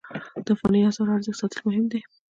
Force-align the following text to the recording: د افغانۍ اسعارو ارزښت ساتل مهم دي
د 0.45 0.47
افغانۍ 0.55 0.79
اسعارو 0.85 1.15
ارزښت 1.17 1.39
ساتل 1.41 1.59
مهم 1.67 1.85
دي 1.91 1.99